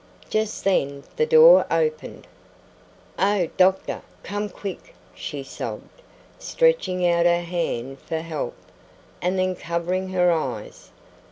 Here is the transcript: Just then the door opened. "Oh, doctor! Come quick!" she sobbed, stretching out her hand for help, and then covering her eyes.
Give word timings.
Just 0.31 0.63
then 0.63 1.03
the 1.15 1.27
door 1.27 1.67
opened. 1.69 2.25
"Oh, 3.19 3.47
doctor! 3.55 4.01
Come 4.23 4.49
quick!" 4.49 4.95
she 5.13 5.43
sobbed, 5.43 6.01
stretching 6.39 7.05
out 7.05 7.27
her 7.27 7.41
hand 7.43 7.99
for 7.99 8.17
help, 8.21 8.55
and 9.21 9.37
then 9.37 9.53
covering 9.55 10.09
her 10.09 10.31
eyes. 10.31 10.89